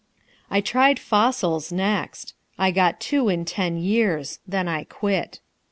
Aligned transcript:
I 0.49 0.61
tried 0.61 0.97
fossils 0.97 1.71
next. 1.71 2.33
I 2.57 2.71
got 2.71 2.99
two 2.99 3.29
in 3.29 3.45
ten 3.45 3.77
years. 3.77 4.39
Then 4.47 4.67
I 4.67 4.83
quit. 4.85 5.41